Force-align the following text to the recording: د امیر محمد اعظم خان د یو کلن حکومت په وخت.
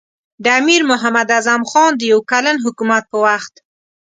د 0.43 0.45
امیر 0.59 0.81
محمد 0.91 1.27
اعظم 1.35 1.61
خان 1.71 1.91
د 1.97 2.01
یو 2.11 2.19
کلن 2.31 2.57
حکومت 2.65 3.03
په 3.11 3.17
وخت. 3.25 3.53